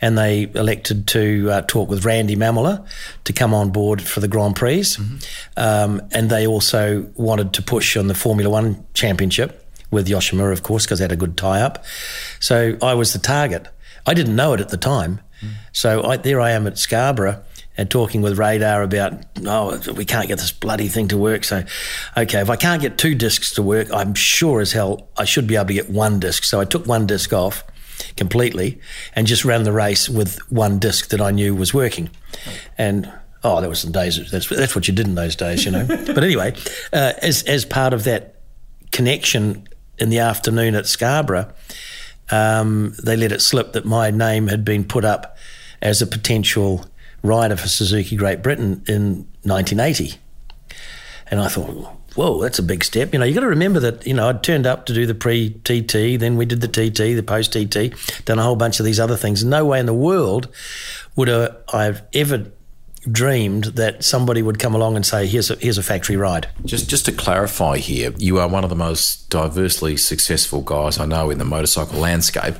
[0.01, 2.87] and they elected to uh, talk with Randy Mamola
[3.25, 5.17] to come on board for the Grand Prix, mm-hmm.
[5.57, 10.63] um, and they also wanted to push on the Formula One Championship with Yoshimura, of
[10.63, 11.83] course, because they had a good tie up.
[12.39, 13.67] So I was the target.
[14.05, 15.19] I didn't know it at the time.
[15.41, 15.51] Mm.
[15.71, 17.43] So I, there I am at Scarborough
[17.77, 19.13] and talking with Radar about,
[19.45, 21.45] oh, we can't get this bloody thing to work.
[21.45, 21.63] So,
[22.17, 25.47] okay, if I can't get two discs to work, I'm sure as hell I should
[25.47, 26.43] be able to get one disc.
[26.43, 27.63] So I took one disc off
[28.17, 28.81] completely
[29.15, 32.09] and just ran the race with one disc that I knew was working.
[32.77, 33.11] And
[33.43, 34.29] oh, there were some days.
[34.29, 35.85] That's that's what you did in those days, you know.
[35.87, 36.53] but anyway,
[36.91, 38.41] uh, as as part of that
[38.91, 41.51] connection in the afternoon at Scarborough,
[42.31, 45.37] um, they let it slip that my name had been put up
[45.81, 46.85] as a potential
[47.23, 50.15] rider for Suzuki Great Britain in 1980.
[51.31, 51.69] And I thought,
[52.15, 53.13] whoa, that's a big step.
[53.13, 55.15] You know, you got to remember that, you know, I'd turned up to do the
[55.15, 58.85] pre TT, then we did the TT, the post TT, done a whole bunch of
[58.85, 59.43] these other things.
[59.43, 60.47] No way in the world
[61.15, 62.51] would I have ever
[63.11, 66.47] dreamed that somebody would come along and say, here's a, here's a factory ride.
[66.65, 71.05] Just, just to clarify here, you are one of the most diversely successful guys I
[71.05, 72.55] know in the motorcycle landscape,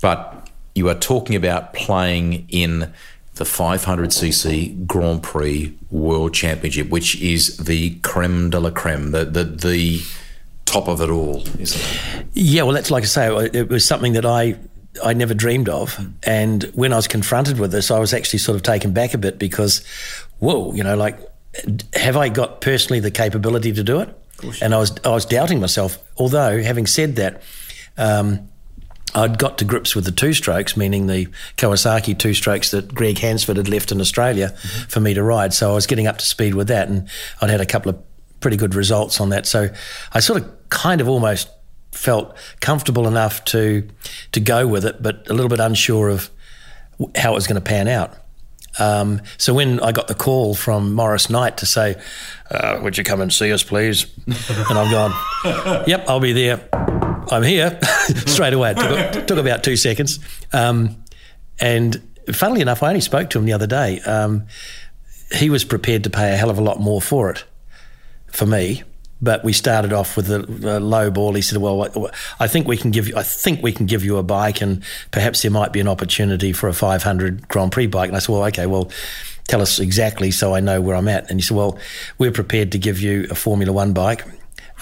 [0.00, 2.92] but you are talking about playing in
[3.34, 9.44] the 500cc Grand Prix World Championship, which is the creme de la creme, the the,
[9.44, 10.00] the
[10.66, 12.26] top of it all, isn't it?
[12.34, 14.56] Yeah, well, that's like I say, it was something that I
[15.04, 15.98] I never dreamed of.
[16.22, 19.18] And when I was confronted with this, I was actually sort of taken back a
[19.18, 19.84] bit because,
[20.38, 21.18] whoa, you know, like,
[21.94, 24.16] have I got personally the capability to do it?
[24.62, 25.98] And I was I was doubting myself.
[26.16, 27.42] Although, having said that,
[27.98, 28.48] um,
[29.14, 31.26] I'd got to grips with the two strokes, meaning the
[31.56, 34.88] Kawasaki two strokes that Greg Hansford had left in Australia mm-hmm.
[34.88, 35.52] for me to ride.
[35.52, 37.08] So I was getting up to speed with that, and
[37.40, 38.02] I'd had a couple of
[38.40, 39.46] pretty good results on that.
[39.46, 39.68] So
[40.12, 41.50] I sort of kind of almost
[41.92, 43.88] felt comfortable enough to
[44.32, 46.30] to go with it, but a little bit unsure of
[47.16, 48.14] how it was going to pan out.
[48.78, 52.00] Um, so when I got the call from Maurice Knight to say,
[52.50, 55.12] uh, "Would you come and see us, please?" and I'm gone,
[55.88, 56.60] "Yep, I'll be there.
[57.30, 57.78] I'm here."
[58.26, 58.74] Straight away.
[58.76, 60.20] It took, took about two seconds.
[60.52, 61.04] Um,
[61.58, 62.00] and
[62.32, 64.00] funnily enough, I only spoke to him the other day.
[64.00, 64.46] Um,
[65.32, 67.44] he was prepared to pay a hell of a lot more for it,
[68.28, 68.82] for me.
[69.22, 71.34] But we started off with a, a, low ball.
[71.34, 73.16] He said, "Well, I think we can give you.
[73.16, 76.52] I think we can give you a bike, and perhaps there might be an opportunity
[76.52, 78.66] for a 500 Grand Prix bike." And I said, "Well, okay.
[78.66, 78.90] Well,
[79.46, 81.78] tell us exactly so I know where I'm at." And he said, "Well,
[82.18, 84.24] we're prepared to give you a Formula One bike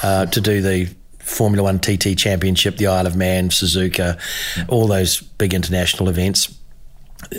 [0.03, 4.18] uh, to do the Formula One TT Championship, the Isle of Man, Suzuka,
[4.68, 6.55] all those big international events."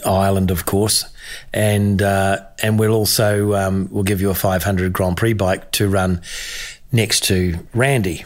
[0.06, 1.06] Ireland, of course,
[1.54, 5.88] and uh, and we'll also um, we'll give you a 500 Grand Prix bike to
[5.88, 6.22] run
[6.92, 8.26] next to Randy.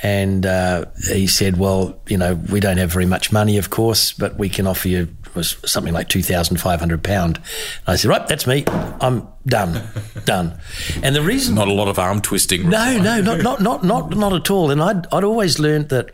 [0.00, 4.12] And uh, he said, Well, you know, we don't have very much money, of course,
[4.12, 7.40] but we can offer you was something like two thousand five hundred pound.
[7.86, 8.64] I said, right, that's me.
[8.66, 9.88] I'm done,
[10.24, 10.60] done.
[11.02, 12.68] And the reason not a lot of arm twisting.
[12.68, 14.70] No, no, not not not not not at all.
[14.70, 16.10] And I'd I'd always learned that.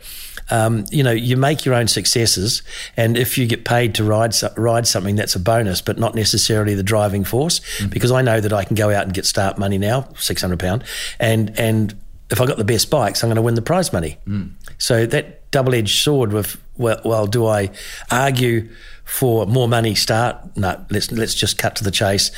[0.51, 2.61] Um, you know, you make your own successes,
[2.95, 6.75] and if you get paid to ride ride something, that's a bonus, but not necessarily
[6.75, 7.59] the driving force.
[7.59, 7.89] Mm-hmm.
[7.89, 10.59] Because I know that I can go out and get start money now, six hundred
[10.59, 10.83] pound,
[11.19, 11.95] and and
[12.29, 14.17] if I got the best bikes, I'm going to win the prize money.
[14.27, 14.53] Mm.
[14.77, 17.71] So that double edged sword with well, well, do I
[18.11, 18.69] argue
[19.03, 19.95] for more money?
[19.95, 22.31] Start no, let's let's just cut to the chase.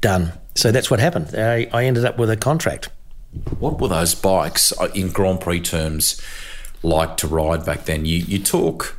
[0.00, 0.32] Done.
[0.54, 1.34] So that's what happened.
[1.34, 2.88] I, I ended up with a contract.
[3.58, 6.20] What were those bikes uh, in Grand Prix terms?
[6.84, 8.04] Like to ride back then.
[8.04, 8.96] You you talk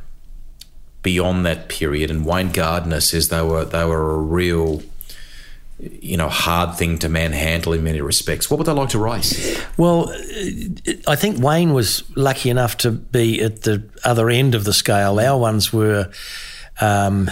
[1.02, 4.82] beyond that period, and Wayne Gardner says they were they were a real
[5.78, 8.50] you know hard thing to manhandle in many respects.
[8.50, 9.60] What would they like to race?
[9.76, 10.12] Well,
[11.06, 15.20] I think Wayne was lucky enough to be at the other end of the scale.
[15.20, 16.10] Our ones were,
[16.80, 17.30] um,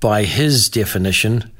[0.00, 1.50] by his definition,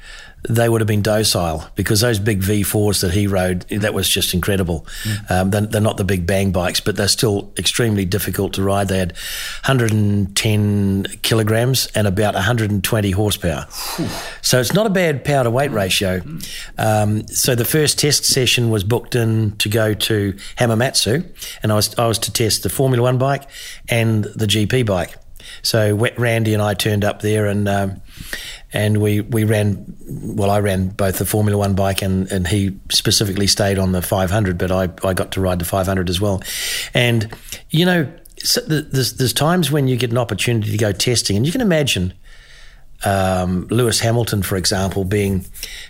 [0.48, 4.34] they would have been docile because those big V4s that he rode, that was just
[4.34, 4.86] incredible.
[5.02, 5.30] Mm.
[5.30, 8.88] Um, they're, they're, not the big bang bikes, but they're still extremely difficult to ride.
[8.88, 9.12] They had
[9.66, 13.66] 110 kilograms and about 120 horsepower.
[14.42, 16.22] So it's not a bad power to weight ratio.
[16.76, 21.26] Um, so the first test session was booked in to go to Hamamatsu,
[21.62, 23.44] and I was, I was to test the Formula One bike
[23.88, 25.16] and the GP bike.
[25.62, 28.00] So Randy and I turned up there and um,
[28.74, 32.78] and we, we ran well I ran both the Formula One bike and, and he
[32.90, 36.42] specifically stayed on the 500 but I, I got to ride the 500 as well.
[36.92, 37.32] And
[37.70, 41.46] you know so there's, there's times when you get an opportunity to go testing and
[41.46, 42.12] you can imagine
[43.04, 45.44] um, Lewis Hamilton, for example, being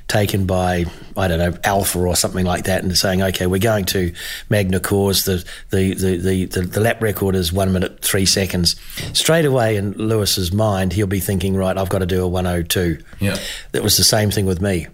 [0.08, 3.84] taken by I don't know Alpha or something like that, and saying, "Okay, we're going
[3.86, 4.12] to
[4.48, 5.24] Magny-Cours.
[5.24, 8.76] The the, the the the, the lap record is one minute three seconds."
[9.12, 12.98] Straight away in Lewis's mind, he'll be thinking, "Right, I've got to do a 102."
[13.20, 13.38] Yeah,
[13.72, 14.88] that was the same thing with me.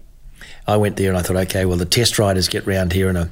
[0.67, 3.17] I went there and I thought, "Okay, well, the test riders get round here in
[3.17, 3.31] a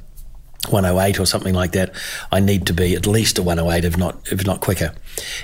[0.70, 1.92] 108 or something like that.
[2.33, 4.92] I need to be at least a 108, if not if not quicker.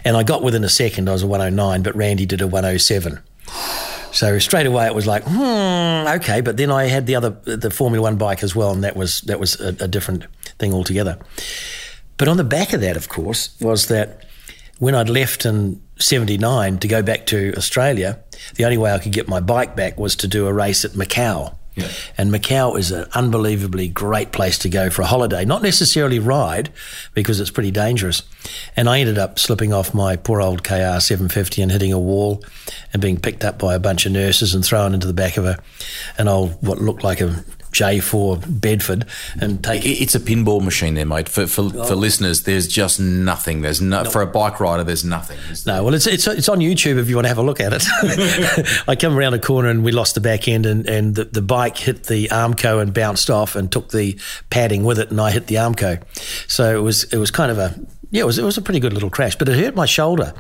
[0.05, 1.09] And I got within a second.
[1.09, 3.21] I was a 109, but Randy did a 107.
[4.13, 6.41] So straight away it was like, hmm, okay.
[6.41, 9.23] But then I had the other, the Formula One bike as well, and that was
[9.23, 10.25] that was a, a different
[10.59, 11.19] thing altogether.
[12.17, 14.25] But on the back of that, of course, was that
[14.79, 18.21] when I'd left in '79 to go back to Australia,
[18.55, 20.93] the only way I could get my bike back was to do a race at
[20.93, 21.57] Macau.
[21.75, 21.89] Yeah.
[22.17, 26.71] And Macau is an unbelievably great place to go for a holiday, not necessarily ride
[27.15, 28.23] because it's pretty dangerous.
[28.77, 32.45] And I ended up slipping off my poor old KR 750 and hitting a wall
[32.93, 35.45] and being picked up by a bunch of nurses and thrown into the back of
[35.45, 35.59] a
[36.19, 39.05] an old what looked like a J4 Bedford
[39.41, 39.85] and take.
[39.85, 41.29] It's a pinball machine there, mate.
[41.29, 41.85] For for, oh.
[41.85, 43.61] for listeners, there's just nothing.
[43.63, 44.85] There's no, no, for a bike rider.
[44.85, 45.39] There's nothing.
[45.67, 47.73] No, well, it's it's it's on YouTube if you want to have a look at
[47.73, 47.85] it.
[48.89, 51.43] I come around a corner and we lost the back end, and and the, the
[51.43, 54.19] bike hit the Armco and bounced off and took the
[54.51, 56.03] padding with it, and I hit the Armco.
[56.49, 57.75] So it was it was kind of a
[58.11, 60.33] Yeah, it was it was a pretty good little crash, but it hurt my shoulder,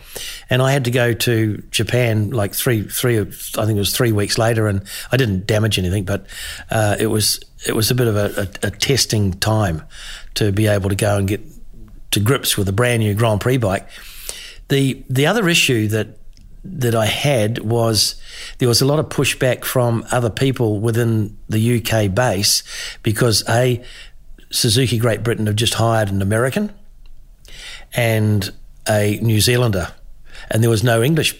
[0.48, 4.12] and I had to go to Japan like three three I think it was three
[4.12, 6.26] weeks later, and I didn't damage anything, but
[6.70, 7.23] uh, it was
[7.66, 9.82] it was a bit of a, a, a, testing time
[10.34, 11.40] to be able to go and get
[12.10, 13.88] to grips with a brand new Grand Prix bike.
[14.68, 16.18] The the other issue that
[16.64, 18.16] that I had was
[18.58, 22.62] there was a lot of pushback from other people within the UK base
[23.02, 23.84] because a
[24.50, 26.72] Suzuki Great Britain have just hired an American
[27.94, 28.50] and
[28.88, 29.92] a New Zealander,
[30.50, 31.38] and there was no English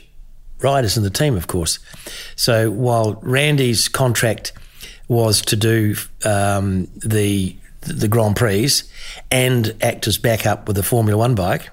[0.61, 1.79] riders in the team, of course.
[2.37, 4.53] So while Randy's contract
[5.09, 8.71] was to do um, the the Grand Prix
[9.31, 11.71] and act as backup with the Formula One bike.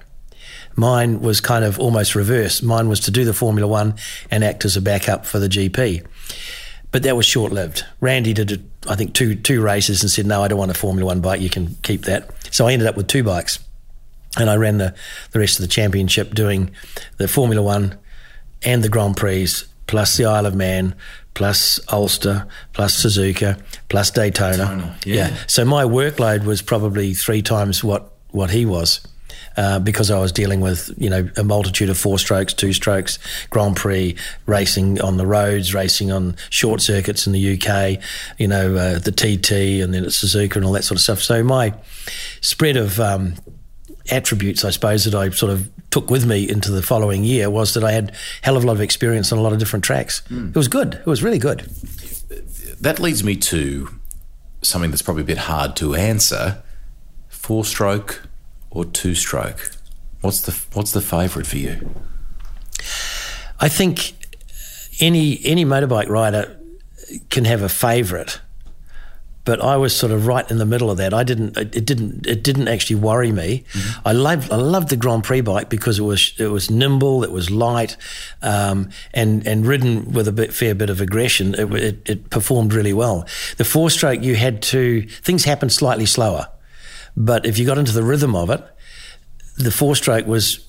[0.74, 2.62] Mine was kind of almost reverse.
[2.62, 3.94] Mine was to do the Formula One
[4.30, 6.06] and act as a backup for the GP.
[6.90, 7.86] But that was short lived.
[8.00, 11.06] Randy did, I think, two two races and said, "No, I don't want a Formula
[11.06, 11.40] One bike.
[11.40, 13.58] You can keep that." So I ended up with two bikes
[14.38, 14.94] and I ran the,
[15.32, 16.70] the rest of the championship doing
[17.18, 17.98] the Formula One
[18.62, 19.48] and the Grand Prix,
[19.86, 20.94] plus the Isle of Man,
[21.34, 24.56] plus Ulster, plus Suzuka, plus Daytona.
[24.56, 25.28] Daytona yeah.
[25.28, 25.36] yeah.
[25.46, 29.00] So my workload was probably three times what, what he was.
[29.54, 33.18] Uh, because I was dealing with, you know, a multitude of four strokes, two strokes,
[33.50, 34.16] Grand Prix,
[34.46, 38.02] racing on the roads, racing on short circuits in the UK,
[38.38, 41.20] you know, uh, the TT and then at Suzuka and all that sort of stuff.
[41.20, 41.74] So my
[42.40, 43.34] spread of um,
[44.10, 47.74] attributes, I suppose, that I sort of took with me into the following year was
[47.74, 50.22] that I had hell of a lot of experience on a lot of different tracks.
[50.28, 50.50] Mm.
[50.50, 50.94] It was good.
[50.94, 51.60] It was really good.
[52.80, 53.88] That leads me to
[54.62, 56.62] something that's probably a bit hard to answer:
[57.28, 58.22] four stroke
[58.70, 59.70] or two stroke.
[60.20, 61.94] What's the what's the favourite for you?
[63.60, 64.14] I think
[65.00, 66.58] any any motorbike rider
[67.30, 68.40] can have a favourite
[69.44, 71.12] but I was sort of right in the middle of that.
[71.12, 71.56] I didn't.
[71.56, 72.26] It didn't.
[72.26, 73.64] It didn't actually worry me.
[73.72, 74.08] Mm-hmm.
[74.08, 74.52] I loved.
[74.52, 76.32] I loved the Grand Prix bike because it was.
[76.38, 77.24] It was nimble.
[77.24, 77.96] It was light,
[78.40, 81.54] um, and and ridden with a bit fair bit of aggression.
[81.54, 83.26] It, it, it performed really well.
[83.56, 85.02] The four stroke, you had to.
[85.02, 86.48] Things happened slightly slower,
[87.16, 88.64] but if you got into the rhythm of it,
[89.56, 90.64] the four stroke was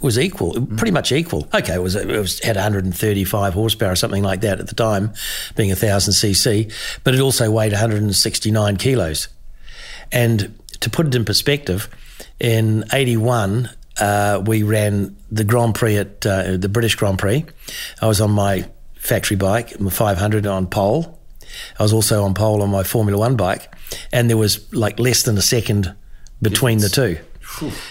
[0.00, 1.48] was equal, pretty much equal.
[1.54, 5.12] Okay, it was it was had 135 horsepower or something like that at the time,
[5.56, 9.28] being a thousand cc, but it also weighed 169 kilos.
[10.12, 11.88] And to put it in perspective,
[12.38, 17.44] in '81 uh, we ran the Grand Prix at uh, the British Grand Prix.
[18.00, 21.18] I was on my factory bike, my 500 on pole.
[21.78, 23.72] I was also on pole on my Formula One bike,
[24.12, 25.94] and there was like less than a second
[26.42, 27.18] between the two.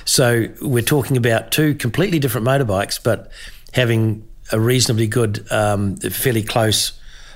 [0.05, 3.31] So we're talking about two completely different motorbikes, but
[3.73, 6.93] having a reasonably good, um, fairly close,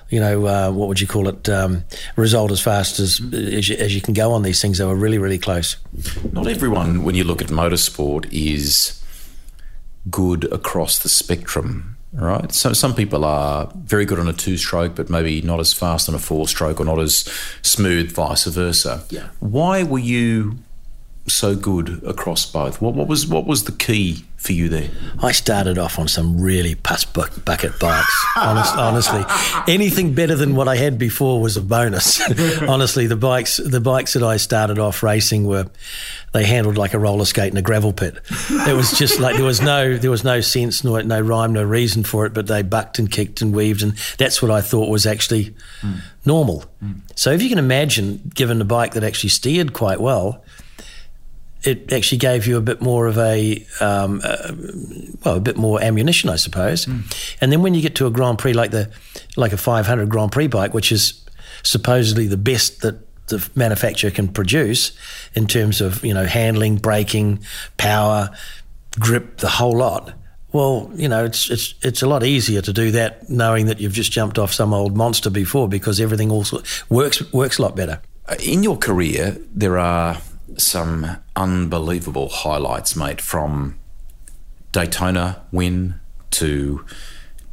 [0.09, 1.83] you know, uh, what would you call it, um,
[2.15, 4.77] result as fast as as you, as you, can go on these things.
[4.77, 5.77] They were really, really close.
[6.31, 9.03] Not everyone, when you look at motorsport, is
[10.09, 11.95] good across the spectrum.
[12.11, 16.09] Right, so some people are very good on a two-stroke, but maybe not as fast
[16.09, 17.19] on a four-stroke, or not as
[17.61, 19.03] smooth, vice versa.
[19.11, 19.27] Yeah.
[19.39, 20.57] Why were you
[21.29, 22.81] so good across both?
[22.81, 24.89] What, what was what was the key for you there?
[25.21, 28.25] I started off on some really puss bucket bikes.
[28.37, 29.23] honest, honestly,
[29.67, 32.21] anything better than what I had before was a bonus.
[32.61, 35.67] honestly, the bikes the bikes that I started off racing were
[36.31, 38.19] they handled like a roller skate in a gravel pit.
[38.49, 41.63] It was just like there was no there was no sense, no no rhyme, no
[41.63, 42.33] reason for it.
[42.33, 46.01] But they bucked and kicked and weaved, and that's what I thought was actually mm.
[46.25, 46.65] normal.
[46.83, 47.01] Mm.
[47.15, 50.43] So if you can imagine, given a bike that actually steered quite well
[51.63, 54.53] it actually gave you a bit more of a, um, uh,
[55.25, 56.85] well, a bit more ammunition, I suppose.
[56.85, 57.35] Mm.
[57.41, 58.89] And then when you get to a Grand Prix like the,
[59.35, 61.25] like a 500 Grand Prix bike, which is
[61.63, 64.91] supposedly the best that the manufacturer can produce
[65.33, 67.39] in terms of you know handling, braking,
[67.77, 68.29] power,
[68.99, 70.13] grip, the whole lot.
[70.51, 73.93] Well, you know, it's it's it's a lot easier to do that knowing that you've
[73.93, 78.01] just jumped off some old monster before because everything also works works a lot better.
[78.43, 80.17] In your career, there are
[80.59, 83.79] some unbelievable highlights, mate, from
[84.71, 85.99] Daytona win
[86.31, 86.85] to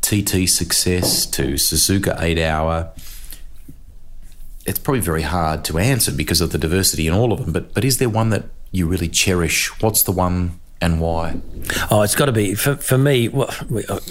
[0.03, 2.93] TT success to Suzuka eight hour.
[4.67, 7.73] It's probably very hard to answer because of the diversity in all of them, but
[7.75, 9.69] but is there one that you really cherish?
[9.81, 11.41] What's the one and why?
[11.91, 13.29] Oh, it's got to be for, for me.
[13.29, 13.49] Well,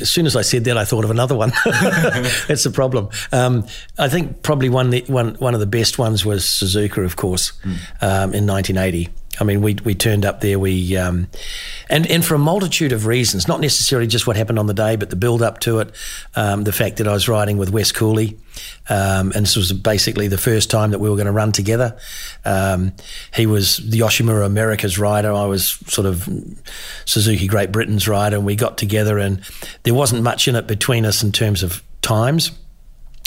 [0.02, 1.52] as soon as I said that, I thought of another one.
[1.66, 3.10] That's the problem.
[3.32, 3.68] Um,
[4.00, 7.76] I think probably one, one one of the best ones was Suzuka, of course, mm.
[8.02, 9.10] um, in 1980.
[9.40, 10.58] I mean, we, we turned up there.
[10.58, 11.28] We um,
[11.90, 14.96] and and for a multitude of reasons, not necessarily just what happened on the day,
[14.96, 15.94] but the build up to it,
[16.36, 18.38] um, the fact that I was riding with Wes Cooley,
[18.90, 21.98] um, and this was basically the first time that we were going to run together.
[22.44, 22.94] Um,
[23.34, 25.32] he was the Yoshimura America's rider.
[25.32, 26.28] I was sort of
[27.06, 29.42] Suzuki Great Britain's rider, and we got together, and
[29.84, 32.52] there wasn't much in it between us in terms of times.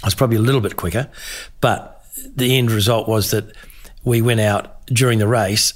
[0.03, 1.09] I was probably a little bit quicker,
[1.61, 2.05] but
[2.37, 3.53] the end result was that
[4.05, 5.73] we went out during the race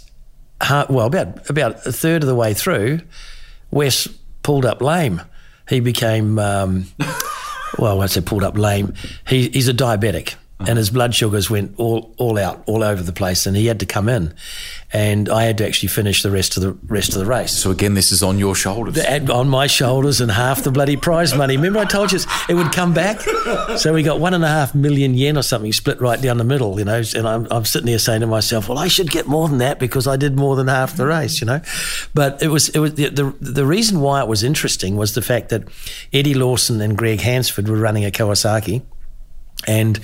[0.70, 3.00] well, about about a third of the way through,
[3.70, 4.06] Wes
[4.42, 5.22] pulled up lame.
[5.68, 6.86] He became, um,
[7.78, 8.94] well, I say pulled up lame.
[9.26, 10.70] He, he's a diabetic uh-huh.
[10.70, 13.80] and his blood sugars went all, all out, all over the place, and he had
[13.80, 14.32] to come in,
[14.92, 17.52] and I had to actually finish the rest of the rest of the race.
[17.52, 18.98] So again, this is on your shoulders,
[19.30, 21.56] on my shoulders, and half the bloody prize money.
[21.56, 22.18] Remember, I told you
[22.48, 23.20] it would come back.
[23.76, 26.44] So we got one and a half million yen or something split right down the
[26.44, 27.02] middle, you know.
[27.16, 29.78] And I'm, I'm sitting there saying to myself, well, I should get more than that
[29.78, 31.60] because I did more than half the race, you know.
[32.12, 35.22] But it was it was the the, the reason why it was interesting was the
[35.22, 35.64] fact that
[36.12, 38.82] Eddie Lawson and Greg Hansford were running a Kawasaki
[39.66, 40.00] and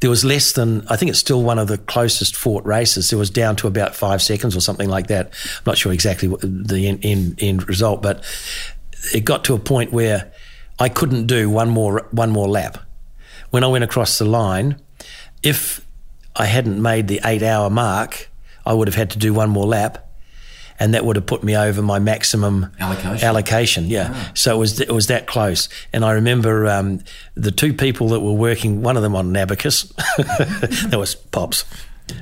[0.00, 3.12] there was less than I think it's still one of the closest fought races.
[3.12, 5.26] It was down to about five seconds or something like that.
[5.26, 8.24] I'm not sure exactly what the end, end, end result, but
[9.14, 10.32] it got to a point where
[10.78, 12.78] I couldn't do one more one more lap.
[13.50, 14.80] When I went across the line,
[15.42, 15.86] if
[16.34, 18.30] I hadn't made the eight hour mark,
[18.64, 20.11] I would have had to do one more lap
[20.82, 23.28] and that would have put me over my maximum allocation.
[23.28, 24.10] Allocation, yeah.
[24.12, 24.30] Oh.
[24.34, 25.68] So it was it was that close.
[25.92, 26.98] And I remember um,
[27.36, 29.82] the two people that were working, one of them on an abacus,
[30.18, 31.64] that was Pops.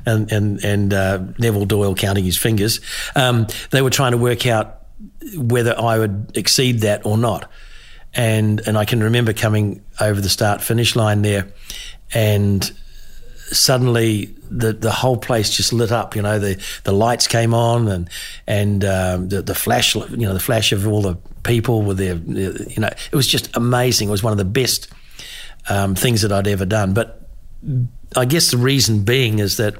[0.04, 2.80] And and and uh, Neville Doyle counting his fingers.
[3.16, 4.82] Um, they were trying to work out
[5.34, 7.50] whether I would exceed that or not.
[8.12, 11.50] And and I can remember coming over the start finish line there,
[12.12, 12.70] and
[13.53, 16.16] suddenly the the whole place just lit up.
[16.16, 18.09] You know, the the lights came on and
[18.46, 22.16] and um, the the flash, you know, the flash of all the people with their,
[22.16, 24.09] you know, it was just amazing.
[24.09, 24.88] It was one of the best
[25.68, 26.94] um, things that I'd ever done.
[26.94, 27.28] But
[28.16, 29.76] I guess the reason being is that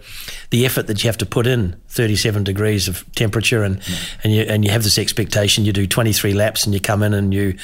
[0.51, 3.81] the effort that you have to put in 37 degrees of temperature and
[4.23, 7.13] and you and you have this expectation you do 23 laps and you come in
[7.13, 7.57] and you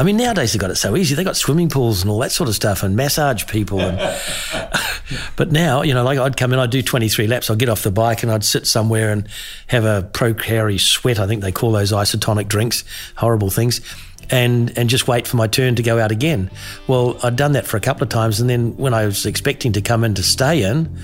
[0.00, 1.14] I mean, nowadays they've got it so easy.
[1.14, 3.80] They've got swimming pools and all that sort of stuff and massage people.
[3.80, 3.98] And,
[5.36, 7.82] but now, you know, like I'd come in, I'd do 23 laps, I'd get off
[7.82, 9.28] the bike and I'd sit somewhere and
[9.66, 11.18] have a Pocari sweat.
[11.18, 12.82] I think they call those isotonic drinks,
[13.16, 13.82] horrible things.
[14.30, 16.50] And, and just wait for my turn to go out again.
[16.86, 19.72] Well, I'd done that for a couple of times, and then when I was expecting
[19.72, 20.96] to come in to stay in,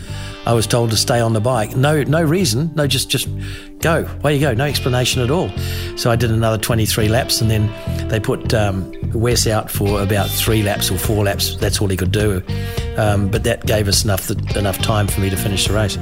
[0.46, 1.74] I was told to stay on the bike.
[1.74, 2.70] No, no reason.
[2.76, 3.28] No, just just
[3.86, 4.04] go.
[4.22, 4.52] Where you go.
[4.52, 5.48] No explanation at all.
[5.96, 7.70] So I did another 23 laps, and then
[8.08, 11.56] they put um, Wes out for about three laps or four laps.
[11.56, 12.42] That's all he could do.
[12.96, 15.96] Um, but that gave us enough enough time for me to finish the race.